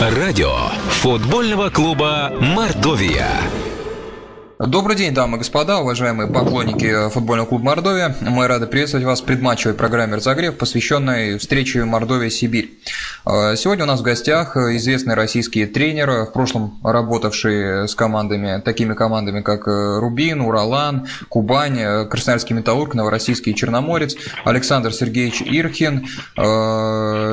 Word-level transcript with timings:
Радио 0.00 0.54
футбольного 1.02 1.70
клуба 1.70 2.32
«Мордовия». 2.40 3.26
Добрый 4.60 4.94
день, 4.94 5.12
дамы 5.12 5.36
и 5.36 5.38
господа, 5.38 5.78
уважаемые 5.78 6.30
поклонники 6.30 7.10
футбольного 7.10 7.48
клуба 7.48 7.64
Мордовия. 7.64 8.16
Мы 8.20 8.46
рады 8.46 8.68
приветствовать 8.68 9.04
вас 9.04 9.20
в 9.20 9.24
предматчевой 9.24 9.74
программе 9.74 10.14
«Разогрев», 10.14 10.56
посвященной 10.56 11.38
встрече 11.38 11.84
Мордовия-Сибирь. 11.84 12.78
Э, 13.26 13.56
сегодня 13.56 13.84
у 13.84 13.86
нас 13.86 14.00
в 14.00 14.02
гостях 14.02 14.56
известный 14.56 15.14
российский 15.14 15.66
тренер, 15.66 16.24
в 16.24 16.32
прошлом 16.32 16.78
работавший 16.82 17.88
с 17.88 17.94
командами, 17.94 18.60
такими 18.60 18.94
командами, 18.94 19.40
как 19.40 19.66
э, 19.66 19.98
Рубин, 19.98 20.40
Уралан, 20.40 21.06
Кубань, 21.28 21.78
э, 21.78 22.04
Красноярский 22.06 22.54
Металлург, 22.54 22.94
Новороссийский 22.94 23.54
Черноморец, 23.54 24.16
Александр 24.44 24.92
Сергеевич 24.92 25.42
Ирхин, 25.42 26.06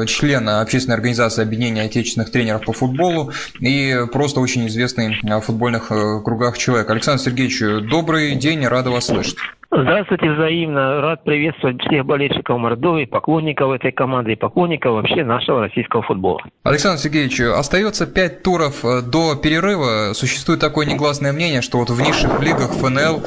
член 0.07 0.49
общественной 0.49 0.95
организации 0.95 1.41
объединения 1.41 1.83
отечественных 1.83 2.31
тренеров 2.31 2.65
по 2.65 2.73
футболу 2.73 3.31
и 3.59 4.05
просто 4.11 4.39
очень 4.39 4.67
известный 4.67 5.19
в 5.21 5.41
футбольных 5.41 5.87
кругах 5.87 6.57
человек. 6.57 6.89
Александр 6.89 7.21
Сергеевич, 7.21 7.89
добрый 7.89 8.35
день, 8.35 8.65
рада 8.65 8.89
вас 8.89 9.05
слышать. 9.05 9.37
Здравствуйте, 9.71 10.31
взаимно. 10.31 11.01
Рад 11.01 11.23
приветствовать 11.23 11.81
всех 11.81 12.05
болельщиков 12.05 12.57
Мордовии, 12.59 13.05
поклонников 13.05 13.71
этой 13.73 13.91
команды 13.91 14.33
и 14.33 14.35
поклонников 14.35 14.93
вообще 14.93 15.23
нашего 15.23 15.61
российского 15.61 16.03
футбола. 16.03 16.41
Александр 16.63 16.99
Сергеевич, 16.99 17.41
остается 17.41 18.05
пять 18.05 18.43
туров 18.43 18.85
э, 18.85 19.01
до 19.01 19.35
перерыва. 19.35 20.13
Существует 20.13 20.59
такое 20.59 20.85
негласное 20.85 21.33
мнение, 21.33 21.61
что 21.61 21.79
вот 21.79 21.89
в 21.89 21.99
низших 21.99 22.39
лигах 22.41 22.71
ФНЛ 22.73 23.23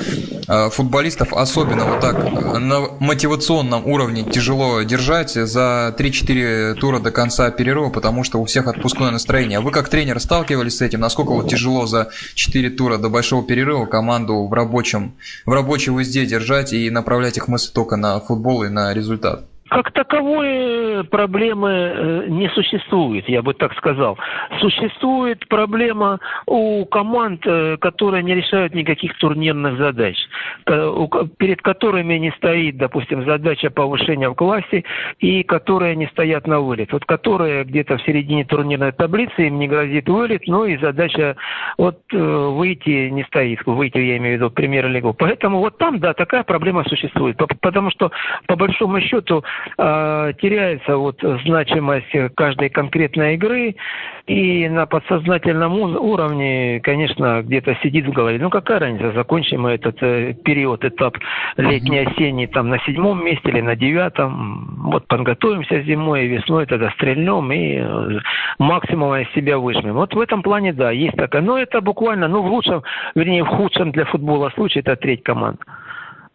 футболистов 0.70 1.32
особенно 1.32 1.84
вот 1.84 2.00
так 2.00 2.16
на 2.58 2.80
мотивационном 3.00 3.86
уровне 3.86 4.24
тяжело 4.24 4.82
держать 4.82 5.32
за 5.32 5.94
3-4 5.98 6.74
тура 6.74 7.00
до 7.00 7.10
конца 7.10 7.50
перерыва, 7.50 7.90
потому 7.90 8.24
что 8.24 8.40
у 8.40 8.44
всех 8.44 8.66
отпускное 8.66 9.10
настроение. 9.10 9.60
Вы 9.60 9.70
как 9.70 9.88
тренер 9.88 10.20
сталкивались 10.20 10.78
с 10.78 10.82
этим? 10.82 11.00
Насколько 11.00 11.32
вот 11.32 11.48
тяжело 11.48 11.86
за 11.86 12.08
4 12.34 12.70
тура 12.70 12.98
до 12.98 13.08
большого 13.08 13.44
перерыва 13.44 13.86
команду 13.86 14.46
в 14.46 14.52
рабочем, 14.52 15.14
в 15.44 15.52
рабочей 15.52 15.90
узде 15.90 16.26
держать 16.26 16.72
и 16.72 16.90
направлять 16.90 17.36
их 17.36 17.48
мысли 17.48 17.72
только 17.72 17.96
на 17.96 18.18
футбол 18.20 18.64
и 18.64 18.68
на 18.68 18.94
результат? 18.94 19.44
Как 19.68 19.92
таковой 19.92 21.04
проблемы 21.04 21.70
э, 21.70 22.24
не 22.28 22.48
существует, 22.50 23.28
я 23.28 23.42
бы 23.42 23.52
так 23.54 23.74
сказал. 23.76 24.18
Существует 24.60 25.46
проблема 25.48 26.20
у 26.46 26.86
команд, 26.86 27.42
э, 27.44 27.76
которые 27.78 28.22
не 28.22 28.34
решают 28.34 28.74
никаких 28.74 29.16
турнирных 29.18 29.76
задач, 29.78 30.16
перед 30.64 31.60
которыми 31.62 32.14
не 32.14 32.30
стоит, 32.32 32.78
допустим, 32.78 33.24
задача 33.24 33.70
повышения 33.70 34.30
в 34.30 34.34
классе, 34.34 34.84
и 35.18 35.42
которые 35.42 35.96
не 35.96 36.06
стоят 36.06 36.46
на 36.46 36.60
вылет. 36.60 36.92
Вот 36.92 37.04
которые 37.04 37.64
где-то 37.64 37.98
в 37.98 38.02
середине 38.02 38.44
турнирной 38.44 38.92
таблицы, 38.92 39.48
им 39.48 39.58
не 39.58 39.68
грозит 39.68 40.08
вылет, 40.08 40.46
но 40.46 40.64
и 40.64 40.78
задача 40.78 41.36
вот 41.76 41.98
э, 42.12 42.16
выйти 42.16 43.10
не 43.10 43.24
стоит, 43.24 43.64
выйти, 43.66 43.98
я 43.98 44.16
имею 44.16 44.38
в 44.38 44.40
виду, 44.40 44.50
премьер-лигу. 44.50 45.14
Поэтому 45.14 45.58
вот 45.58 45.78
там, 45.78 45.98
да, 45.98 46.14
такая 46.14 46.42
проблема 46.42 46.84
существует. 46.84 47.36
Потому 47.60 47.90
что, 47.90 48.10
по 48.46 48.56
большому 48.56 49.00
счету, 49.00 49.42
э, 49.42 49.57
теряется 49.76 50.96
вот 50.96 51.20
значимость 51.44 52.34
каждой 52.34 52.68
конкретной 52.70 53.34
игры, 53.34 53.76
и 54.28 54.68
на 54.68 54.84
подсознательном 54.84 55.78
уровне, 55.78 56.80
конечно, 56.80 57.42
где-то 57.42 57.76
сидит 57.82 58.06
в 58.06 58.12
голове, 58.12 58.38
ну 58.38 58.50
какая 58.50 58.78
разница, 58.78 59.12
закончим 59.12 59.62
мы 59.62 59.70
этот 59.70 59.96
э, 60.02 60.34
период, 60.44 60.84
этап 60.84 61.16
летний-осенний 61.56 62.46
там 62.46 62.68
на 62.68 62.78
седьмом 62.80 63.24
месте 63.24 63.48
или 63.48 63.62
на 63.62 63.74
девятом, 63.74 64.90
вот 64.90 65.06
подготовимся 65.06 65.80
зимой 65.80 66.26
и 66.26 66.28
весной, 66.28 66.66
тогда 66.66 66.90
стрельнем 66.90 67.50
и 67.52 67.78
э, 67.78 68.20
максимум 68.58 69.14
из 69.16 69.32
себя 69.32 69.58
выжмем. 69.58 69.94
Вот 69.94 70.14
в 70.14 70.20
этом 70.20 70.42
плане, 70.42 70.74
да, 70.74 70.90
есть 70.90 71.16
такая, 71.16 71.40
но 71.40 71.58
это 71.58 71.80
буквально, 71.80 72.28
ну 72.28 72.42
в 72.42 72.46
лучшем, 72.46 72.82
вернее 73.14 73.44
в 73.44 73.48
худшем 73.48 73.92
для 73.92 74.04
футбола 74.04 74.50
случае, 74.50 74.82
это 74.82 74.96
треть 74.96 75.22
команд 75.22 75.58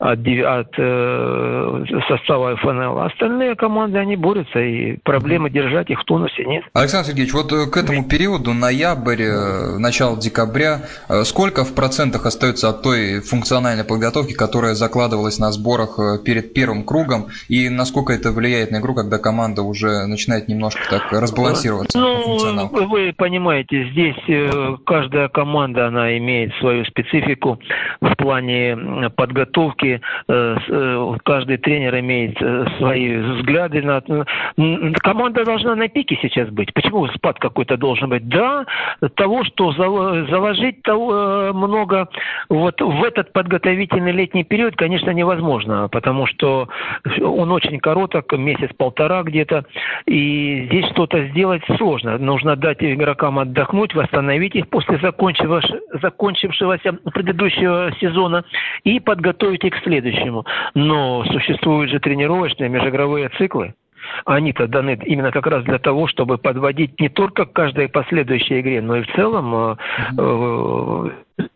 от, 0.03 0.19
от 0.19 0.73
э, 0.77 1.85
состава 2.09 2.57
ФНЛ. 2.57 2.99
Остальные 2.99 3.55
команды, 3.55 3.99
они 3.99 4.17
борются, 4.17 4.59
и 4.59 4.97
проблемы 4.97 5.49
держать 5.49 5.89
их 5.89 6.01
в 6.01 6.03
тонусе 6.03 6.43
нет. 6.45 6.63
Александр 6.73 7.07
Сергеевич, 7.07 7.33
вот 7.33 7.51
э, 7.53 7.69
к 7.71 7.77
этому 7.77 8.03
периоду, 8.03 8.53
ноябрь, 8.53 9.21
э, 9.21 9.77
начало 9.77 10.19
декабря, 10.19 10.81
э, 11.07 11.23
сколько 11.23 11.63
в 11.63 11.73
процентах 11.73 12.25
остается 12.25 12.69
от 12.69 12.81
той 12.81 13.21
функциональной 13.21 13.85
подготовки, 13.85 14.33
которая 14.33 14.73
закладывалась 14.73 15.39
на 15.39 15.51
сборах 15.51 15.97
перед 16.25 16.53
первым 16.53 16.83
кругом, 16.83 17.27
и 17.47 17.69
насколько 17.69 18.11
это 18.11 18.31
влияет 18.31 18.71
на 18.71 18.79
игру, 18.79 18.95
когда 18.95 19.17
команда 19.19 19.61
уже 19.61 20.05
начинает 20.07 20.49
немножко 20.49 20.81
так 20.89 21.13
разбалансироваться? 21.13 21.97
Ну, 21.97 22.67
вы 22.87 23.13
понимаете, 23.15 23.89
здесь 23.91 24.81
каждая 24.85 25.29
команда, 25.29 25.87
она 25.87 26.17
имеет 26.17 26.53
свою 26.55 26.83
специфику 26.85 27.59
в 28.01 28.15
плане 28.15 29.09
подготовки, 29.15 29.92
Э, 30.27 30.57
э, 30.67 31.15
каждый 31.23 31.57
тренер 31.57 31.99
имеет 31.99 32.41
э, 32.41 32.65
свои 32.77 33.15
взгляды 33.17 33.81
на... 33.81 34.01
Команда 35.01 35.45
должна 35.45 35.75
на 35.75 35.87
пике 35.87 36.17
сейчас 36.21 36.49
быть. 36.49 36.73
Почему 36.73 37.07
спад 37.07 37.39
какой-то 37.39 37.77
должен 37.77 38.09
быть? 38.09 38.27
Да, 38.27 38.65
того, 39.15 39.43
что 39.43 39.71
заложить 39.73 40.81
того 40.83 41.53
много 41.53 42.07
вот 42.49 42.81
в 42.81 43.03
этот 43.03 43.33
подготовительный 43.33 44.11
летний 44.11 44.43
период, 44.43 44.75
конечно, 44.75 45.09
невозможно, 45.11 45.87
потому 45.89 46.25
что 46.27 46.69
он 47.21 47.51
очень 47.51 47.79
короток, 47.79 48.31
месяц-полтора 48.33 49.23
где-то, 49.23 49.65
и 50.05 50.65
здесь 50.67 50.85
что-то 50.91 51.27
сделать 51.27 51.63
сложно. 51.77 52.17
Нужно 52.17 52.55
дать 52.55 52.83
игрокам 52.83 53.39
отдохнуть, 53.39 53.93
восстановить 53.93 54.55
их 54.55 54.69
после 54.69 54.99
закончившегося 54.99 56.93
предыдущего 57.13 57.91
сезона 57.99 58.43
и 58.83 58.99
подготовить 58.99 59.63
их 59.63 59.73
к 59.73 59.82
следующему. 59.83 60.45
Но 60.73 61.23
существуют 61.25 61.91
же 61.91 61.99
тренировочные 61.99 62.69
межигровые 62.69 63.29
циклы. 63.37 63.73
Они-то 64.25 64.67
даны 64.67 64.99
именно 65.05 65.31
как 65.31 65.47
раз 65.47 65.63
для 65.63 65.79
того, 65.79 66.07
чтобы 66.07 66.37
подводить 66.37 66.99
не 66.99 67.09
только 67.09 67.45
к 67.45 67.53
каждой 67.53 67.87
последующей 67.87 68.59
игре, 68.59 68.81
но 68.81 68.97
и 68.97 69.03
в 69.03 69.15
целом 69.15 69.55
э, 69.55 69.75
э, 70.17 71.09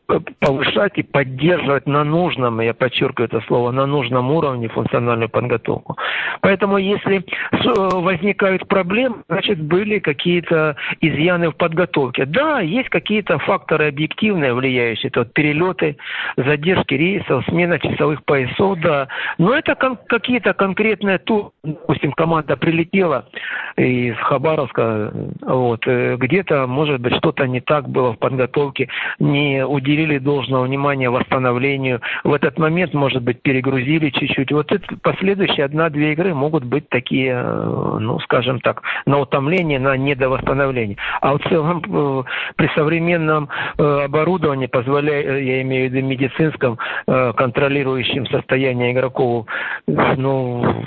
повышать 0.07 0.93
и 0.97 1.03
поддерживать 1.03 1.85
на 1.85 2.03
нужном, 2.03 2.61
я 2.61 2.73
подчеркиваю 2.73 3.27
это 3.27 3.41
слово, 3.47 3.71
на 3.71 3.85
нужном 3.85 4.31
уровне 4.31 4.69
функциональную 4.69 5.29
подготовку. 5.29 5.97
Поэтому 6.41 6.77
если 6.77 7.25
возникают 7.51 8.67
проблемы, 8.67 9.17
значит 9.27 9.61
были 9.61 9.99
какие-то 9.99 10.75
изъяны 11.01 11.49
в 11.49 11.57
подготовке. 11.57 12.25
Да, 12.25 12.61
есть 12.61 12.89
какие-то 12.89 13.37
факторы 13.39 13.89
объективные, 13.89 14.53
влияющие, 14.53 15.09
это 15.09 15.21
вот 15.21 15.33
перелеты, 15.33 15.97
задержки 16.37 16.93
рейсов, 16.93 17.45
смена 17.45 17.79
часовых 17.79 18.23
поясов, 18.23 18.79
да. 18.79 19.07
Но 19.37 19.53
это 19.53 19.75
кон- 19.75 19.99
какие-то 20.07 20.53
конкретные 20.53 21.17
туры, 21.17 21.49
допустим, 21.63 22.13
команда 22.13 22.55
прилетела 22.55 23.27
из 23.75 24.15
Хабаровска, 24.17 25.11
вот, 25.41 25.85
э, 25.85 26.15
где-то, 26.17 26.65
может 26.67 27.01
быть, 27.01 27.15
что-то 27.17 27.45
не 27.47 27.59
так 27.59 27.89
было 27.89 28.13
в 28.13 28.19
подготовке, 28.19 28.89
не 29.19 29.65
уделили 29.97 30.19
должного 30.19 30.65
внимания 30.65 31.09
восстановлению. 31.09 32.01
В 32.23 32.33
этот 32.33 32.57
момент, 32.59 32.93
может 32.93 33.23
быть, 33.23 33.41
перегрузили 33.41 34.09
чуть-чуть. 34.09 34.51
Вот 34.51 34.71
это 34.71 34.85
последующие 35.01 35.65
одна-две 35.65 36.13
игры 36.13 36.33
могут 36.33 36.63
быть 36.63 36.87
такие, 36.89 37.33
э, 37.33 37.97
ну, 37.99 38.19
скажем 38.19 38.59
так, 38.59 38.81
на 39.05 39.19
утомление, 39.19 39.79
на 39.79 39.97
недовосстановление. 39.97 40.97
А 41.21 41.37
в 41.37 41.39
целом 41.49 41.81
э, 41.87 42.23
при 42.55 42.67
современном 42.75 43.49
э, 43.77 44.05
оборудовании, 44.05 44.67
позволяя, 44.67 45.39
я 45.39 45.61
имею 45.61 45.89
в 45.89 45.93
виду 45.93 46.05
медицинском, 46.07 46.77
контролирующем 47.05 48.25
состояние 48.27 48.91
игроков, 48.91 49.45
ну, 49.87 50.85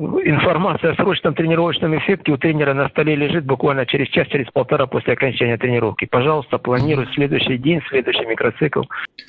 информация 0.00 0.92
о 0.92 0.94
срочном 0.94 1.34
тренировочном 1.34 1.96
эффекте 1.98 2.32
у 2.32 2.38
тренера 2.38 2.72
на 2.74 2.88
столе 2.88 3.14
лежит 3.16 3.44
буквально 3.44 3.84
через 3.86 4.08
час, 4.08 4.26
через 4.28 4.46
полтора 4.50 4.86
после 4.86 5.12
окончания 5.12 5.58
тренировки. 5.58 6.06
Пожалуйста, 6.06 6.58
планируй 6.58 7.06
следующий 7.14 7.58
день, 7.58 7.80
следующий 7.88 8.24
микроцикл. 8.24 8.82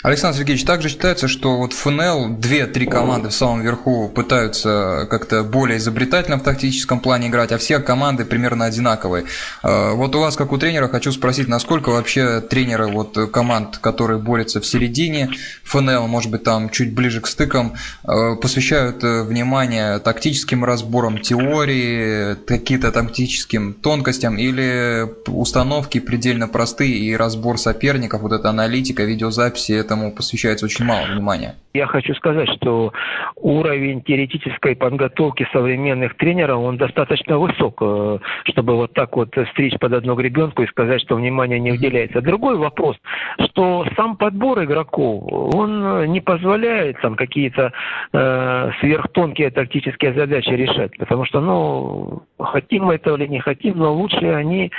Александр 0.04 0.38
Сергеевич, 0.38 0.64
также 0.66 0.90
считается, 0.90 1.28
что 1.28 1.58
вот 1.58 1.74
ФНЛ, 1.74 2.38
две-три 2.38 2.86
команды 2.86 3.30
в 3.30 3.34
самом 3.34 3.62
верху 3.62 4.10
пытаются 4.10 5.08
как-то 5.10 5.44
более 5.44 5.78
изобретательно 5.78 6.38
в 6.38 6.44
тактическом 6.44 7.00
плане 7.00 7.28
играть, 7.28 7.52
а 7.52 7.58
все 7.58 7.80
команды 7.80 8.26
примерно 8.26 8.66
одинаковые. 8.66 9.26
А, 9.64 9.94
вот 9.94 10.16
у 10.16 10.20
вас, 10.20 10.38
как 10.38 10.54
у 10.54 10.58
тренера, 10.58 10.88
хочу 10.88 11.12
спросить, 11.12 11.48
насколько 11.48 11.90
вообще 11.90 12.40
тренеры 12.42 12.88
вот 12.88 13.18
команд, 13.32 13.78
которые 13.78 14.20
борются 14.20 14.62
в 14.62 14.66
середине 14.66 15.30
ФНЛ, 15.64 16.08
может 16.08 16.32
быть, 16.32 16.44
там 16.44 16.70
чуть 16.70 16.96
ближе 16.96 17.20
к 17.20 17.28
стыкам, 17.28 17.74
а, 18.04 18.36
посвящают 18.36 19.04
э, 19.04 19.24
внимание 19.24 20.00
тактическим 20.00 20.61
таким 20.62 20.66
разбором 20.66 21.18
теории, 21.18 22.36
какие-то 22.46 22.92
тактическим 22.92 23.74
тонкостям, 23.74 24.38
или 24.38 25.06
установки 25.28 26.00
предельно 26.00 26.48
простые 26.48 26.94
и 26.94 27.16
разбор 27.16 27.58
соперников, 27.58 28.22
вот 28.22 28.32
эта 28.32 28.50
аналитика, 28.50 29.04
видеозаписи, 29.04 29.74
этому 29.74 30.12
посвящается 30.12 30.66
очень 30.66 30.86
мало 30.86 31.06
внимания? 31.14 31.56
Я 31.74 31.88
хочу 31.88 32.14
сказать, 32.16 32.50
что 32.58 32.92
уровень 33.38 34.02
теоретической 34.02 34.76
подготовки 34.76 35.48
современных 35.54 36.18
тренеров, 36.18 36.60
он 36.60 36.78
достаточно 36.78 37.38
высок, 37.38 37.78
э, 37.82 38.20
чтобы 38.46 38.76
вот 38.76 38.94
так 38.94 39.16
вот 39.16 39.30
стричь 39.52 39.80
под 39.80 39.94
одну 39.94 40.16
гребенку 40.16 40.64
и 40.64 40.68
сказать, 40.68 41.02
что 41.02 41.16
внимание 41.16 41.60
не 41.60 41.72
уделяется. 41.72 42.22
Другой 42.22 42.58
вопрос, 42.58 42.98
что 43.40 43.86
сам 43.96 44.18
подбор 44.18 44.64
игроков, 44.64 45.24
он 45.56 46.12
не 46.12 46.20
позволяет 46.20 47.00
там 47.02 47.16
какие-то 47.16 47.72
э, 48.12 48.72
сверхтонкие 48.82 49.50
тактические 49.52 50.14
задачи 50.14 50.51
решать, 50.56 50.98
потому 50.98 51.26
что, 51.26 51.42
ну, 51.42 52.24
хотим 52.40 52.86
мы 52.86 52.96
этого 52.96 53.18
или 53.18 53.28
не 53.28 53.40
хотим, 53.40 53.78
но 53.78 53.94
лучше 53.94 54.26
они 54.26 54.72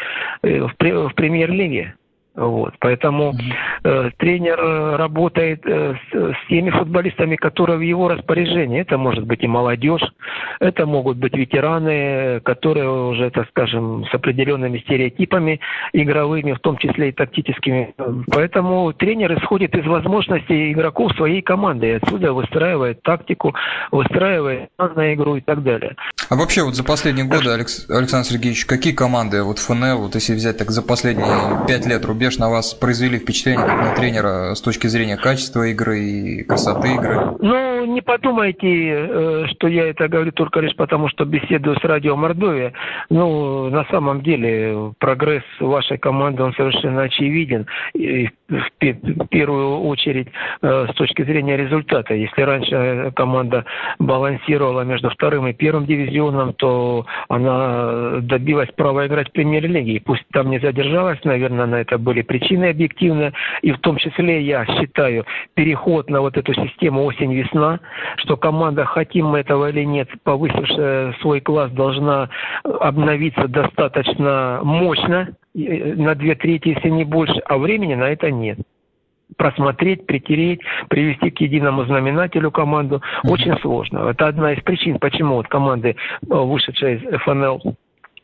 э, 0.43 0.61
в 0.61 1.15
премьер-лиге. 1.15 1.95
Вот, 2.34 2.73
поэтому 2.81 3.34
э, 3.84 4.11
тренер 4.17 4.58
э, 4.58 4.96
работает 4.96 5.61
э, 5.67 5.94
с, 5.94 6.14
с 6.14 6.49
теми 6.49 6.70
футболистами, 6.70 7.37
которые 7.37 7.76
в 7.76 7.82
его 7.82 8.08
распоряжении. 8.08 8.81
Это 8.81 8.96
может 8.96 9.26
быть 9.26 9.43
и 9.43 9.46
молодежь, 9.46 10.02
это 10.58 10.87
могут 10.87 11.19
быть 11.19 11.34
ветераны, 11.34 12.40
которые 12.40 12.90
уже, 12.90 13.31
так 13.31 13.49
скажем, 13.50 14.06
с 14.11 14.14
определенными 14.14 14.79
стереотипами 14.79 15.61
игровыми, 15.93 16.52
в 16.52 16.61
том 16.61 16.79
числе 16.79 17.11
и 17.11 17.12
тактическими. 17.12 17.94
Поэтому 18.32 18.94
тренер 18.94 19.38
исходит 19.38 19.76
из 19.76 19.84
возможностей 19.84 20.73
игроков 20.73 21.12
своей 21.12 21.43
команды 21.43 21.88
и 21.88 21.99
отсюда 22.02 22.32
выстраивает 22.32 23.02
тактику, 23.02 23.55
выстраивает 23.90 24.70
на 24.79 25.12
игру 25.12 25.37
и 25.37 25.43
так 25.43 25.62
далее. 25.62 25.96
А 26.31 26.37
вообще 26.37 26.62
вот 26.62 26.76
за 26.76 26.82
последние 26.82 27.26
годы, 27.26 27.50
Александр 27.50 28.26
Сергеевич, 28.26 28.64
какие 28.64 28.94
команды, 28.94 29.43
вот 29.43 29.58
ФНЛ, 29.58 29.99
вот 29.99 30.14
если 30.14 30.32
взять 30.32 30.56
так 30.56 30.70
за 30.70 30.81
последние 30.81 31.26
пять 31.69 31.84
лет 31.84 32.06
рубеж 32.06 32.22
рубеж 32.23 32.39
на 32.39 32.49
вас 32.51 32.73
произвели 32.75 33.19
впечатление 33.19 33.67
как 33.67 33.83
на 33.83 33.97
тренера 33.97 34.55
с 34.55 34.61
точки 34.61 34.87
зрения 34.87 35.17
качества 35.17 35.65
игры 35.65 36.05
и 36.05 36.45
красоты 36.45 36.95
игры? 36.95 37.37
Ну, 37.41 37.72
не 37.87 38.00
подумайте, 38.00 38.67
э, 38.67 39.46
что 39.52 39.69
я 39.69 39.88
это 39.88 40.08
говорю 40.08 40.32
только 40.32 40.61
лишь 40.61 40.75
потому, 40.76 41.08
что 41.08 41.25
беседую 41.25 41.76
с 41.79 41.84
радио 41.84 42.17
Мордовия. 42.17 42.73
Ну, 43.11 43.70
на 43.70 43.84
самом 43.87 44.23
деле, 44.23 44.93
прогресс 44.99 45.44
вашей 45.61 45.99
команды, 45.99 46.43
он 46.43 46.55
совершенно 46.55 47.02
очевиден. 47.02 47.67
И 47.94 48.29
в 48.49 49.26
первую 49.31 49.81
очередь 49.81 50.29
э, 50.62 50.87
с 50.90 50.94
точки 50.94 51.23
зрения 51.23 51.56
результата. 51.56 52.14
Если 52.14 52.43
раньше 52.43 53.12
команда 53.14 53.64
балансировала 53.99 54.82
между 54.82 55.11
вторым 55.11 55.46
и 55.49 55.52
первым 55.52 55.87
дивизионом, 55.87 56.52
то 56.55 57.06
она 57.29 58.20
добилась 58.20 58.70
права 58.76 59.06
играть 59.06 59.29
в 59.29 59.32
премьер-лиге. 59.32 60.02
Пусть 60.05 60.25
там 60.32 60.50
не 60.50 60.58
задержалась, 60.58 61.23
наверное, 61.25 61.67
на 61.67 61.76
это 61.76 61.99
были 61.99 62.23
причины 62.23 62.67
объективные. 62.67 63.32
И 63.62 63.73
в 63.73 63.79
том 63.79 63.96
числе, 63.96 64.43
я 64.43 64.67
считаю, 64.67 65.25
переход 65.55 66.11
на 66.11 66.20
вот 66.20 66.37
эту 66.37 66.52
систему 66.55 67.05
осень-весна, 67.05 67.72
что 68.17 68.37
команда, 68.37 68.85
хотим 68.85 69.27
мы 69.27 69.41
этого 69.41 69.71
или 69.71 69.85
нет, 69.85 70.09
повысившая 70.25 71.15
свой 71.21 71.41
класс, 71.41 71.71
должна 71.73 72.29
обновиться 72.65 73.49
достаточно 73.49 74.61
мощно, 74.63 75.35
на 75.55 76.15
две 76.15 76.35
трети, 76.35 76.69
если 76.69 76.89
не 76.89 77.05
больше, 77.05 77.39
а 77.47 77.59
времени 77.59 77.95
на 77.95 78.05
это 78.05 78.31
нет. 78.31 78.59
Просмотреть, 79.37 80.07
притереть, 80.07 80.61
привести 80.89 81.31
к 81.31 81.41
единому 81.41 81.85
знаменателю 81.85 82.51
команду. 82.51 83.03
Очень 83.25 83.57
сложно. 83.59 84.11
Это 84.11 84.29
одна 84.29 84.53
из 84.53 84.63
причин, 84.63 84.99
почему 84.99 85.37
вот 85.37 85.49
команды, 85.49 85.91
э, 85.91 86.35
вышедшие 86.35 86.99
из 86.99 87.21
ФНЛ, 87.23 87.77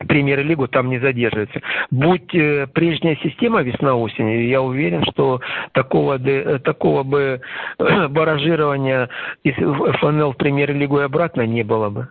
премьер-лигу 0.07 0.67
там 0.67 0.89
не 0.89 0.99
задерживается. 0.99 1.61
Будь 1.91 2.33
э, 2.33 2.67
прежняя 2.73 3.17
система 3.17 3.61
весна-осень, 3.61 4.49
я 4.49 4.61
уверен, 4.61 5.03
что 5.11 5.41
такого, 5.73 6.17
э, 6.17 6.59
такого 6.59 7.03
бы 7.03 7.41
э, 7.77 8.07
баражирования 8.07 9.09
из 9.43 9.55
ФНЛ 9.55 10.33
в 10.33 10.37
премьер-лигу 10.37 10.99
и 10.99 11.03
обратно 11.03 11.45
не 11.45 11.63
было 11.63 11.89
бы. 11.89 12.07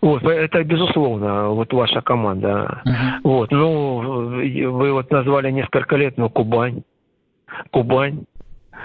Вот, 0.00 0.22
это 0.22 0.62
безусловно, 0.62 1.48
вот 1.48 1.72
ваша 1.72 2.00
команда. 2.00 2.80
Uh-huh. 2.86 2.92
Вот, 3.24 3.50
ну, 3.50 3.98
вы 4.70 4.92
вот 4.92 5.10
назвали 5.10 5.50
несколько 5.50 5.96
лет, 5.96 6.16
ну, 6.16 6.30
Кубань. 6.30 6.82
Кубань. 7.70 8.24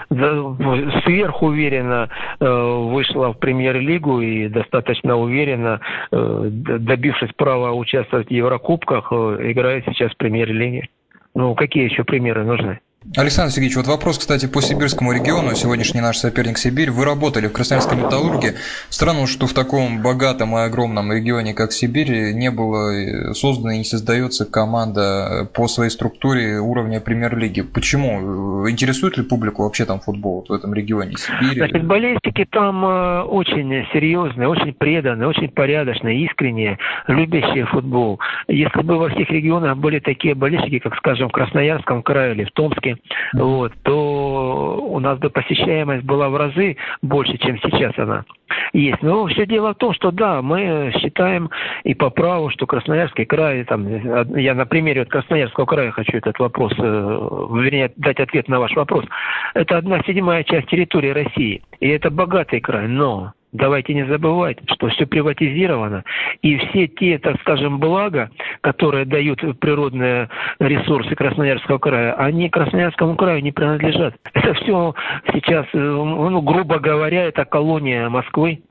Сверхуверенно 0.09 2.09
э, 2.39 2.45
вышла 2.45 3.33
в 3.33 3.38
премьер-лигу 3.38 4.21
и 4.21 4.47
достаточно 4.47 5.18
уверенно, 5.18 5.80
э, 6.12 6.47
добившись 6.51 7.31
права 7.36 7.71
участвовать 7.71 8.27
в 8.27 8.31
Еврокубках, 8.31 9.12
э, 9.12 9.51
играет 9.51 9.86
сейчас 9.86 10.12
в 10.12 10.18
премьер-лиге. 10.18 10.88
Ну, 11.36 11.56
какие 11.56 11.86
еще 11.86 12.03
примеры 12.03 12.44
нужны? 12.44 12.80
Александр 13.16 13.54
Сергеевич, 13.54 13.78
вот 13.78 13.88
вопрос, 13.88 14.18
кстати, 14.18 14.46
по 14.46 14.62
сибирскому 14.62 15.13
региону. 15.13 15.56
Сегодняшний 15.56 16.01
наш 16.01 16.18
соперник 16.18 16.57
Сибирь. 16.57 16.92
Вы 16.92 17.06
работали 17.06 17.48
в 17.48 17.54
Красноярской 17.54 17.98
металлурге. 17.98 18.56
Странно, 18.90 19.25
что 19.25 19.48
в 19.48 19.54
таком 19.54 20.01
богатом 20.01 20.56
и 20.57 20.60
огромном 20.60 21.13
регионе, 21.13 21.54
как 21.54 21.72
Сибирь, 21.72 22.34
не 22.34 22.51
было 22.51 23.34
создана 23.34 23.75
и 23.75 23.78
не 23.80 23.84
создается 23.86 24.46
команда 24.46 25.50
по 25.54 25.69
своей 25.69 25.90
структуре 25.92 26.60
уровня 26.60 27.00
премьер-лиги. 27.00 27.62
Почему? 27.62 28.68
Интересует 28.69 29.18
ли 29.18 29.24
публику 29.24 29.63
вообще 29.63 29.86
там 29.86 30.02
футбол 30.02 30.36
вот 30.42 30.50
в 30.50 30.54
этом 30.54 30.74
регионе 30.74 31.16
Сибири? 31.16 31.57
Значит, 31.57 31.86
болельщики 31.86 32.45
там 32.52 32.84
э, 32.84 33.22
очень 33.22 33.88
серьезные, 33.94 34.50
очень 34.50 34.74
преданные, 34.74 35.30
очень 35.30 35.48
порядочные, 35.48 36.25
искренние, 36.25 36.78
любящие 37.07 37.66
футбол. 37.66 38.19
Если 38.50 38.81
бы 38.81 38.98
во 38.98 39.07
всех 39.07 39.30
регионах 39.30 39.78
были 39.78 40.00
такие 40.00 40.36
болельщики, 40.36 40.80
как, 40.80 40.95
скажем, 40.98 41.30
в 41.30 41.31
Красноярском 41.31 42.04
крае 42.04 42.34
или 42.36 42.44
в 42.44 42.52
Томске, 42.52 42.88
Минске, 42.89 42.97
вот, 43.33 43.74
то 43.83 44.80
у 44.81 45.00
нас 45.00 45.19
бы 45.19 45.30
посещаемость 45.30 46.03
была 46.03 46.30
в 46.30 46.36
разы 46.36 46.77
больше, 47.01 47.38
чем 47.38 47.59
сейчас 47.59 47.97
она 47.97 48.24
есть. 48.74 49.01
Но 49.01 49.25
все 49.27 49.45
дело 49.45 49.74
в 49.74 49.77
том, 49.77 49.94
что 49.94 50.12
да, 50.12 50.41
мы 50.41 50.91
считаем 51.00 51.50
и 51.83 51.94
по 51.94 52.09
праву, 52.09 52.50
что 52.50 52.65
Красноярский 52.65 53.25
край, 53.25 53.63
там, 53.63 53.88
я 54.36 54.53
на 54.53 54.65
примере 54.65 55.03
от 55.03 55.09
Красноярского 55.09 55.65
края 55.65 55.91
хочу 55.91 56.18
этот 56.18 56.38
вопрос, 56.39 56.74
э, 56.77 56.81
вернее, 56.81 57.91
дать 57.95 58.19
ответ 58.19 58.47
на 58.47 58.59
ваш 58.59 58.75
вопрос. 58.75 59.06
Это 59.53 59.77
одна 59.77 60.01
седьмая 60.03 60.44
часть 60.44 60.68
территории 60.68 61.09
России, 61.09 61.62
и 61.80 61.89
это 61.89 62.09
богатый 62.09 62.59
край, 62.59 62.88
но 62.88 63.33
Давайте 63.51 63.96
не 63.96 64.06
забывать, 64.06 64.57
что 64.74 64.90
все 64.90 65.07
приватизировано, 65.07 66.04
и 66.44 66.57
все 66.57 66.88
те, 66.88 67.18
так 67.18 67.40
скажем, 67.42 67.80
блага, 67.80 68.30
которые 68.62 69.06
дают 69.06 69.42
природные 69.60 70.30
ресурсы 70.60 71.16
Красноярского 71.16 71.80
края, 71.80 72.13
они 72.13 72.50
Красноярскому 72.50 73.16
краю 73.16 73.42
не 73.42 73.51
принадлежат. 73.51 74.16
Это 74.34 74.54
все 74.54 74.94
сейчас, 75.34 75.66
э, 75.74 75.78
ну, 75.80 76.42
грубо 76.42 76.78
говоря, 76.80 77.24
это 77.24 77.44
колония 77.46 78.07
Москвы. 78.10 78.62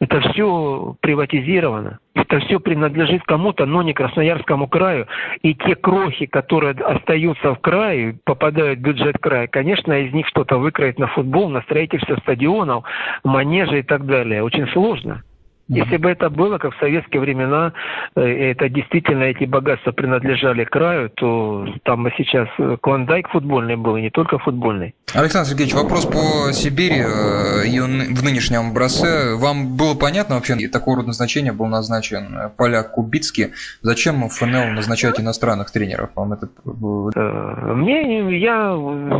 Это 0.00 0.20
все 0.20 0.96
приватизировано. 1.00 1.98
Это 2.14 2.40
все 2.40 2.60
принадлежит 2.60 3.22
кому-то, 3.24 3.64
но 3.64 3.82
не 3.82 3.94
Красноярскому 3.94 4.68
краю. 4.68 5.06
И 5.42 5.54
те 5.54 5.74
крохи, 5.76 6.26
которые 6.26 6.72
остаются 6.72 7.54
в 7.54 7.60
крае, 7.60 8.18
попадают 8.24 8.80
в 8.80 8.82
бюджет 8.82 9.18
края, 9.18 9.46
конечно, 9.46 9.92
из 9.92 10.12
них 10.12 10.26
что-то 10.28 10.58
выкроить 10.58 10.98
на 10.98 11.06
футбол, 11.08 11.48
на 11.48 11.62
строительство 11.62 12.16
стадионов, 12.16 12.84
манежи 13.24 13.80
и 13.80 13.82
так 13.82 14.06
далее. 14.06 14.42
Очень 14.42 14.68
сложно. 14.68 15.22
Если 15.68 15.98
бы 15.98 16.10
это 16.10 16.30
было, 16.30 16.56
как 16.56 16.74
в 16.74 16.78
советские 16.78 17.20
времена, 17.20 17.74
э, 18.16 18.22
это 18.22 18.70
действительно 18.70 19.24
эти 19.24 19.44
богатства 19.44 19.92
принадлежали 19.92 20.64
краю, 20.64 21.10
то 21.10 21.66
там 21.82 22.08
сейчас 22.16 22.48
клондайк 22.80 23.28
футбольный 23.28 23.76
был, 23.76 23.96
и 23.96 24.02
не 24.02 24.10
только 24.10 24.38
футбольный. 24.38 24.94
Александр 25.14 25.50
Сергеевич, 25.50 25.74
вопрос 25.74 26.06
по 26.06 26.52
Сибири 26.52 27.00
э, 27.00 27.66
и 27.66 27.80
в 27.80 28.24
нынешнем 28.24 28.72
бросе. 28.72 29.34
Вам 29.34 29.76
было 29.76 29.94
понятно 29.94 30.36
вообще, 30.36 30.56
такого 30.68 30.96
рода 30.96 31.08
назначение 31.08 31.52
был 31.52 31.66
назначен 31.66 32.50
поляк 32.56 32.92
Кубицкий. 32.92 33.48
Зачем 33.82 34.26
в 34.26 34.32
ФНЛ 34.32 34.72
назначать 34.74 35.20
иностранных 35.20 35.70
тренеров? 35.70 36.10
Вам 36.14 36.32
это... 36.32 36.48
Э, 36.64 37.72
мне, 37.74 38.38
я 38.38 38.74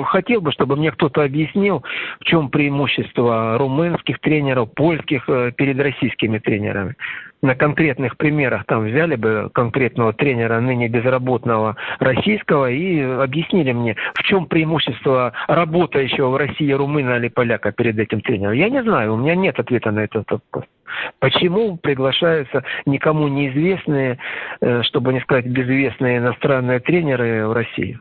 хотел 0.07 0.41
бы, 0.41 0.51
чтобы 0.53 0.77
мне 0.77 0.93
кто-то 0.93 1.23
объяснил, 1.23 1.83
в 2.21 2.25
чем 2.25 2.49
преимущество 2.49 3.59
румынских 3.59 4.19
тренеров, 4.21 4.73
польских 4.73 5.27
перед 5.27 5.79
российскими 5.79 6.38
тренерами. 6.39 6.95
На 7.41 7.55
конкретных 7.55 8.17
примерах 8.17 8.65
там 8.67 8.85
взяли 8.85 9.15
бы 9.15 9.49
конкретного 9.55 10.13
тренера, 10.13 10.61
ныне 10.61 10.89
безработного 10.89 11.77
российского, 12.01 12.69
и 12.69 13.01
объяснили 13.01 13.73
мне, 13.73 13.97
в 14.15 14.23
чем 14.25 14.47
преимущество 14.47 15.33
работающего 15.47 16.31
в 16.31 16.37
России 16.37 16.73
румына 16.73 17.17
или 17.17 17.29
поляка 17.29 17.71
перед 17.71 17.99
этим 17.99 18.23
тренером. 18.23 18.55
Я 18.55 18.69
не 18.69 18.83
знаю, 18.83 19.15
у 19.15 19.17
меня 19.17 19.37
нет 19.37 19.59
ответа 19.61 19.93
на 19.93 20.01
этот 20.01 20.29
вопрос. 20.29 20.65
Почему 21.21 21.77
приглашаются 21.77 22.65
никому 22.87 23.29
неизвестные, 23.29 24.19
э, 24.61 24.83
чтобы 24.83 25.13
не 25.13 25.21
сказать 25.21 25.47
безвестные 25.47 26.19
иностранные 26.19 26.81
тренеры 26.81 27.47
в 27.47 27.53
Россию? 27.53 28.01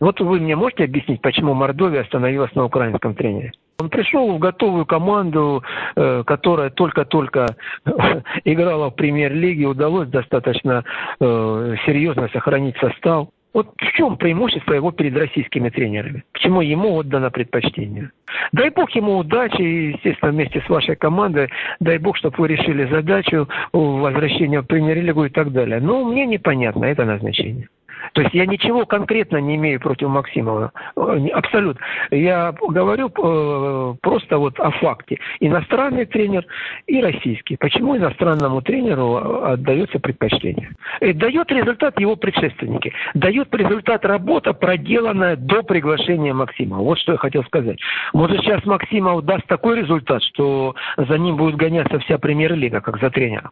Вот 0.00 0.20
вы 0.20 0.40
мне 0.40 0.56
можете 0.56 0.84
объяснить, 0.84 1.20
почему 1.20 1.54
Мордовия 1.54 2.02
остановилась 2.02 2.54
на 2.54 2.64
украинском 2.64 3.14
тренере? 3.14 3.52
Он 3.80 3.90
пришел 3.90 4.32
в 4.32 4.40
готовую 4.40 4.86
команду, 4.86 5.62
э, 5.94 6.24
которая 6.26 6.68
только-только 6.68 7.46
играла 8.44 8.90
в 8.90 8.96
премьер-лиге, 8.96 9.66
удалось 9.66 10.08
достаточно 10.08 10.82
э, 11.20 11.76
серьезно 11.86 12.28
сохранить 12.32 12.76
состав. 12.78 13.28
Вот 13.54 13.68
в 13.78 13.92
чем 13.92 14.16
преимущество 14.16 14.72
его 14.72 14.90
перед 14.90 15.16
российскими 15.16 15.70
тренерами? 15.70 16.24
Почему 16.32 16.60
ему 16.60 16.96
отдано 16.96 17.30
предпочтение? 17.30 18.10
Дай 18.50 18.70
бог 18.70 18.90
ему 18.96 19.16
удачи, 19.16 19.62
естественно, 19.62 20.32
вместе 20.32 20.60
с 20.60 20.68
вашей 20.68 20.96
командой. 20.96 21.48
Дай 21.78 21.98
бог, 21.98 22.16
чтобы 22.16 22.34
вы 22.38 22.48
решили 22.48 22.84
задачу 22.86 23.48
возвращения 23.72 24.60
в 24.60 24.66
премьер-лигу 24.66 25.24
и 25.26 25.30
так 25.30 25.52
далее. 25.52 25.78
Но 25.78 26.04
мне 26.04 26.26
непонятно 26.26 26.84
это 26.84 27.04
назначение. 27.04 27.68
То 28.12 28.22
есть 28.22 28.34
я 28.34 28.46
ничего 28.46 28.86
конкретно 28.86 29.38
не 29.38 29.56
имею 29.56 29.80
против 29.80 30.08
Максимова. 30.08 30.72
Э, 30.96 31.28
абсолютно. 31.32 31.80
Я 32.10 32.52
говорю 32.52 33.08
э, 33.08 33.94
просто 34.00 34.38
вот 34.38 34.58
о 34.60 34.70
факте. 34.72 35.18
Иностранный 35.40 36.06
тренер 36.06 36.46
и 36.86 37.00
российский. 37.00 37.56
Почему 37.56 37.96
иностранному 37.96 38.62
тренеру 38.62 39.42
отдается 39.44 39.98
предпочтение? 39.98 40.70
И 41.00 41.12
дает 41.12 41.50
результат 41.50 41.98
его 42.00 42.16
предшественники. 42.16 42.92
Дает 43.14 43.54
результат 43.54 44.04
работа, 44.04 44.52
проделанная 44.52 45.36
до 45.36 45.62
приглашения 45.62 46.34
Максимова. 46.34 46.82
Вот 46.82 46.98
что 46.98 47.12
я 47.12 47.18
хотел 47.18 47.44
сказать. 47.44 47.78
Может 48.12 48.40
сейчас 48.40 48.64
Максимов 48.64 49.24
даст 49.24 49.46
такой 49.46 49.80
результат, 49.80 50.22
что 50.22 50.74
за 50.96 51.18
ним 51.18 51.36
будет 51.36 51.56
гоняться 51.56 51.98
вся 52.00 52.18
премьер-лига, 52.18 52.80
как 52.80 53.00
за 53.00 53.10
тренером. 53.10 53.50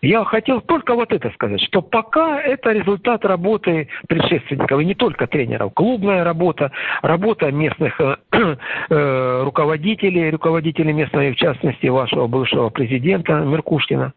Я 0.00 0.24
хотел 0.24 0.60
только 0.60 0.94
вот 0.94 1.12
это 1.12 1.30
сказать, 1.30 1.60
что 1.62 1.82
пока 1.82 2.40
это 2.40 2.72
результат 2.72 3.24
работы 3.24 3.81
предшественников, 4.08 4.80
и 4.80 4.84
не 4.84 4.94
только 4.94 5.26
тренеров. 5.26 5.72
Клубная 5.74 6.24
работа, 6.24 6.72
работа 7.02 7.50
местных 7.50 8.00
э, 8.00 8.16
э, 8.90 9.42
руководителей, 9.44 10.30
руководителей 10.30 10.92
местной, 10.92 11.32
в 11.32 11.36
частности, 11.36 11.86
вашего 11.86 12.26
бывшего 12.26 12.68
президента 12.70 13.34
Меркушкина. 13.40 14.12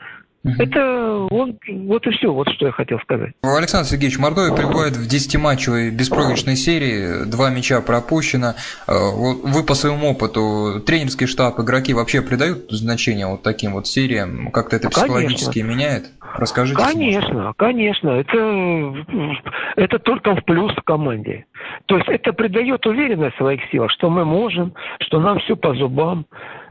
Это 0.59 1.25
он, 1.31 1.57
вот 1.87 2.05
и 2.05 2.11
все, 2.11 2.31
вот 2.31 2.47
что 2.49 2.67
я 2.67 2.71
хотел 2.71 2.99
сказать. 2.99 3.33
Александр 3.41 3.87
Сергеевич, 3.87 4.19
Мордовия 4.19 4.55
пребывает 4.55 4.95
в 4.95 5.07
10-матчевой 5.07 5.89
беспроигрышной 5.89 6.55
серии, 6.55 7.25
два 7.25 7.49
мяча 7.49 7.81
пропущено. 7.81 8.53
Э, 8.87 8.93
вы 8.93 9.63
по 9.63 9.73
своему 9.73 10.11
опыту, 10.11 10.81
тренерский 10.85 11.25
штаб, 11.25 11.59
игроки 11.59 11.93
вообще 11.93 12.21
придают 12.21 12.69
значение 12.69 13.27
вот 13.27 13.41
таким 13.41 13.73
вот 13.73 13.87
сериям? 13.87 14.51
Как-то 14.51 14.75
это 14.75 14.89
психологически 14.89 15.61
конечно. 15.61 15.75
меняет? 15.75 16.05
Расскажите. 16.37 16.81
Конечно, 16.81 17.53
конечно. 17.57 18.09
Это, 18.09 18.93
это 19.77 19.99
только 19.99 20.35
в 20.35 20.43
плюс 20.43 20.71
команде. 20.85 21.45
То 21.85 21.97
есть 21.97 22.09
это 22.09 22.33
придает 22.33 22.85
уверенность 22.85 23.35
в 23.35 23.39
своих 23.39 23.61
силах, 23.71 23.91
что 23.91 24.09
мы 24.09 24.25
можем, 24.25 24.73
что 24.99 25.19
нам 25.19 25.39
все 25.39 25.55
по 25.55 25.73
зубам 25.75 26.25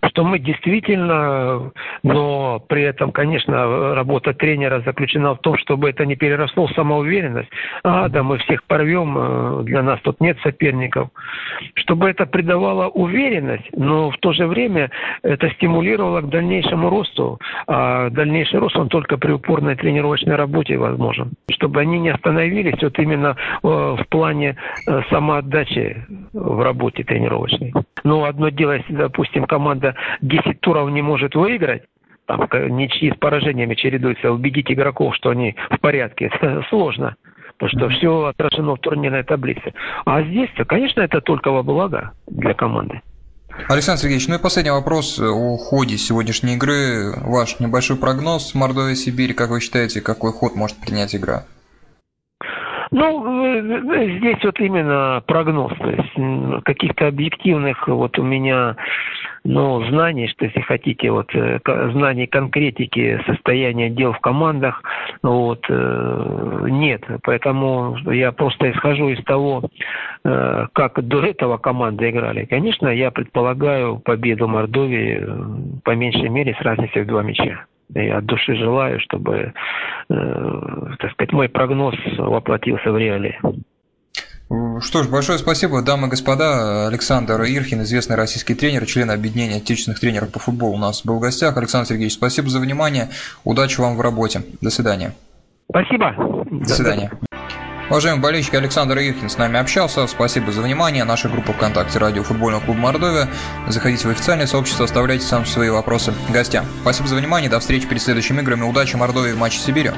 что 0.08 0.24
мы 0.24 0.38
действительно, 0.38 1.72
но 2.02 2.60
при 2.68 2.82
этом, 2.82 3.12
конечно, 3.12 3.94
работа 3.94 4.34
тренера 4.34 4.80
заключена 4.80 5.34
в 5.34 5.38
том, 5.38 5.56
чтобы 5.58 5.90
это 5.90 6.06
не 6.06 6.16
переросло 6.16 6.66
в 6.66 6.72
самоуверенность. 6.72 7.50
А, 7.82 8.08
да, 8.08 8.22
мы 8.22 8.38
всех 8.38 8.64
порвем, 8.64 9.16
э, 9.16 9.62
для 9.64 9.82
нас 9.82 10.00
тут 10.02 10.20
нет 10.20 10.38
соперников. 10.42 11.08
Чтобы 11.74 12.10
это 12.10 12.26
придавало 12.26 12.88
уверенность, 12.88 13.68
но 13.76 14.10
в 14.10 14.18
то 14.18 14.32
же 14.32 14.46
время 14.46 14.90
это 15.22 15.50
стимулировало 15.50 16.20
к 16.20 16.28
дальнейшему 16.28 16.90
росту. 16.90 17.38
А 17.66 18.10
дальнейший 18.10 18.60
рост, 18.60 18.76
он 18.76 18.88
только 18.88 19.16
при 19.16 19.32
упорной 19.32 19.76
тренировочной 19.76 20.36
работе 20.36 20.76
возможен. 20.76 21.32
Чтобы 21.50 21.80
они 21.80 21.98
не 21.98 22.10
остановились 22.10 22.82
вот 22.82 22.98
именно 22.98 23.36
э, 23.62 23.68
в 23.68 24.04
плане 24.08 24.56
э, 24.86 25.02
самоотдачи 25.10 26.04
в 26.32 26.62
работе 26.62 27.04
тренировочной. 27.04 27.72
Ну, 28.04 28.24
одно 28.24 28.50
дело, 28.50 28.72
если, 28.72 28.94
допустим, 28.94 29.44
команда 29.44 29.93
10 30.20 30.60
туров 30.60 30.90
не 30.90 31.02
может 31.02 31.34
выиграть, 31.34 31.84
там 32.26 32.48
ничьи 32.76 33.12
с 33.12 33.16
поражениями 33.16 33.74
чередуются, 33.74 34.32
убедить 34.32 34.70
игроков, 34.70 35.14
что 35.14 35.30
они 35.30 35.56
в 35.70 35.78
порядке, 35.80 36.30
это 36.32 36.64
сложно. 36.68 37.16
Потому 37.58 37.78
что 37.78 37.88
все 37.96 38.24
отражено 38.24 38.74
в 38.74 38.80
турнирной 38.80 39.22
таблице. 39.22 39.74
А 40.04 40.22
здесь-то, 40.22 40.64
конечно, 40.64 41.02
это 41.02 41.20
только 41.20 41.50
во 41.52 41.62
благо 41.62 42.12
для 42.26 42.52
команды. 42.52 43.00
Александр 43.68 44.00
Сергеевич, 44.00 44.26
ну 44.26 44.34
и 44.34 44.42
последний 44.42 44.72
вопрос 44.72 45.20
о 45.20 45.56
ходе 45.56 45.96
сегодняшней 45.96 46.54
игры. 46.54 47.12
Ваш 47.20 47.60
небольшой 47.60 47.96
прогноз 47.96 48.54
Мордовия 48.54 48.96
Сибирь, 48.96 49.34
как 49.34 49.50
вы 49.50 49.60
считаете, 49.60 50.00
какой 50.00 50.32
ход 50.32 50.56
может 50.56 50.76
принять 50.78 51.14
игра? 51.14 51.44
Ну, 52.94 53.44
э, 53.44 53.58
э, 53.58 54.18
здесь 54.18 54.44
вот 54.44 54.60
именно 54.60 55.20
прогноз. 55.26 55.72
То 55.78 55.90
есть 55.90 56.64
каких-то 56.64 57.08
объективных 57.08 57.88
вот 57.88 58.18
у 58.20 58.22
меня 58.22 58.76
но 59.46 59.84
знаний, 59.90 60.26
что 60.28 60.46
если 60.46 60.60
хотите, 60.62 61.10
вот 61.10 61.34
э, 61.34 61.58
знаний 61.92 62.26
конкретики 62.26 63.20
состояния 63.26 63.90
дел 63.90 64.12
в 64.14 64.20
командах, 64.20 64.82
вот, 65.22 65.66
э, 65.68 66.66
нет. 66.70 67.04
Поэтому 67.22 67.98
я 68.10 68.32
просто 68.32 68.70
исхожу 68.70 69.10
из 69.10 69.22
того, 69.24 69.68
э, 70.24 70.66
как 70.72 71.06
до 71.06 71.22
этого 71.22 71.58
команды 71.58 72.08
играли. 72.08 72.46
Конечно, 72.46 72.88
я 72.88 73.10
предполагаю 73.10 73.98
победу 73.98 74.48
Мордовии 74.48 75.22
по 75.84 75.90
меньшей 75.94 76.30
мере 76.30 76.56
с 76.58 76.62
разницей 76.62 77.02
в 77.02 77.06
два 77.06 77.22
мяча. 77.22 77.66
И 77.94 78.08
от 78.08 78.24
души 78.24 78.56
желаю, 78.56 78.98
чтобы, 78.98 79.52
так 81.04 81.12
сказать, 81.12 81.32
мой 81.32 81.48
прогноз 81.50 81.94
воплотился 82.16 82.90
в 82.90 82.96
реалии. 82.96 83.38
Что 84.80 85.02
ж, 85.02 85.08
большое 85.08 85.38
спасибо, 85.38 85.82
дамы 85.82 86.06
и 86.06 86.10
господа. 86.10 86.86
Александр 86.86 87.42
Ирхин, 87.42 87.82
известный 87.82 88.16
российский 88.16 88.54
тренер, 88.54 88.86
член 88.86 89.10
объединения 89.10 89.56
отечественных 89.56 90.00
тренеров 90.00 90.32
по 90.32 90.38
футболу 90.38 90.74
у 90.74 90.78
нас 90.78 91.04
был 91.04 91.16
в 91.16 91.20
гостях. 91.20 91.58
Александр 91.58 91.88
Сергеевич, 91.88 92.14
спасибо 92.14 92.48
за 92.48 92.58
внимание. 92.58 93.10
Удачи 93.44 93.80
вам 93.80 93.96
в 93.96 94.00
работе. 94.00 94.44
До 94.62 94.70
свидания. 94.70 95.12
Спасибо. 95.68 96.14
До 96.50 96.68
свидания. 96.68 97.10
Уважаемый 97.90 98.22
болельщик 98.22 98.54
Александр 98.54 98.96
Ирхин 98.98 99.28
с 99.28 99.36
нами 99.36 99.58
общался. 99.58 100.06
Спасибо 100.06 100.52
за 100.52 100.62
внимание. 100.62 101.04
Наша 101.04 101.28
группа 101.28 101.52
ВКонтакте 101.52 101.98
«Радио 101.98 102.22
футбольного 102.22 102.62
клуба 102.62 102.78
Мордовия». 102.78 103.28
Заходите 103.68 104.08
в 104.08 104.10
официальное 104.10 104.46
сообщество, 104.46 104.86
оставляйте 104.86 105.24
сам 105.24 105.44
свои 105.44 105.68
вопросы 105.68 106.14
гостям. 106.32 106.64
Спасибо 106.80 107.08
за 107.08 107.16
внимание. 107.16 107.50
До 107.50 107.60
встречи 107.60 107.86
перед 107.86 108.00
следующими 108.00 108.40
играми. 108.40 108.62
Удачи 108.62 108.96
Мордовии 108.96 109.32
в 109.32 109.38
матче 109.38 109.58
с 109.58 109.64
Сибирью. 109.64 109.92